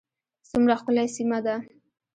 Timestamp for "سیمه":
1.15-1.39